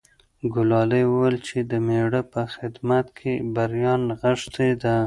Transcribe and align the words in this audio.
ګلالۍ 0.53 1.03
وویل 1.07 1.37
چې 1.47 1.57
د 1.71 1.73
مېړه 1.85 2.21
په 2.33 2.41
خدمت 2.55 3.05
کې 3.17 3.33
بریا 3.53 3.93
نغښتې 4.07 4.69
ده. 4.81 4.95